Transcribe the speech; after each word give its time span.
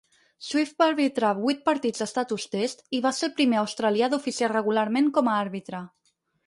Swift 0.45 0.79
va 0.83 0.87
arbitrar 0.93 1.29
vuit 1.41 1.61
partits 1.69 2.03
d'estatus 2.05 2.47
"test" 2.55 2.83
i 3.01 3.05
va 3.07 3.13
ser 3.19 3.31
el 3.31 3.37
primer 3.43 3.61
australià 3.65 4.13
d'oficiar 4.15 4.53
regularment 4.57 5.17
com 5.21 5.33
a 5.37 5.41
arbitre. 5.49 5.87